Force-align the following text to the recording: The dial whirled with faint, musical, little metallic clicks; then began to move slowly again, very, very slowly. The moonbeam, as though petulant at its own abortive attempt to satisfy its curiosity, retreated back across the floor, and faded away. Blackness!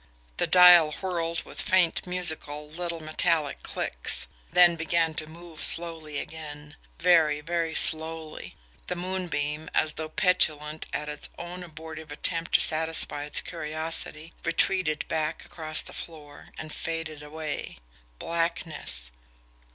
The 0.37 0.47
dial 0.47 0.93
whirled 0.93 1.43
with 1.43 1.61
faint, 1.61 2.07
musical, 2.07 2.67
little 2.67 3.01
metallic 3.01 3.61
clicks; 3.61 4.27
then 4.51 4.75
began 4.75 5.13
to 5.13 5.27
move 5.29 5.63
slowly 5.63 6.17
again, 6.17 6.75
very, 6.97 7.39
very 7.39 7.75
slowly. 7.75 8.55
The 8.87 8.95
moonbeam, 8.95 9.69
as 9.75 9.93
though 9.93 10.09
petulant 10.09 10.87
at 10.91 11.07
its 11.07 11.29
own 11.37 11.61
abortive 11.61 12.11
attempt 12.11 12.53
to 12.55 12.61
satisfy 12.61 13.25
its 13.25 13.41
curiosity, 13.41 14.33
retreated 14.43 15.05
back 15.07 15.45
across 15.45 15.83
the 15.83 15.93
floor, 15.93 16.47
and 16.57 16.73
faded 16.73 17.21
away. 17.21 17.77
Blackness! 18.17 19.11